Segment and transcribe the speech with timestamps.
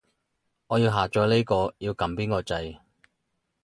[0.65, 2.79] 我要下載呢個，要撳邊個掣